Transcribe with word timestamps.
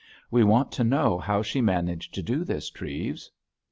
We 0.31 0.43
want 0.43 0.71
to 0.71 0.83
know 0.83 1.19
how 1.19 1.43
she 1.43 1.61
managed 1.61 2.15
to 2.15 2.23
do 2.23 2.43
this, 2.43 2.71
Treves." 2.71 3.29